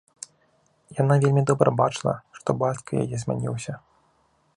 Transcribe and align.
Яна 1.01 1.17
вельмі 1.23 1.43
добра 1.51 1.73
бачыла, 1.81 2.13
што 2.39 2.49
бацька 2.65 2.91
яе 3.05 3.15
змяніўся. 3.25 3.73